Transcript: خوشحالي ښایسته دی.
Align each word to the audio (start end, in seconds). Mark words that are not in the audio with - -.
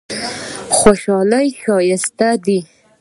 خوشحالي 0.77 1.47
ښایسته 1.61 2.29
دی. 2.45 2.59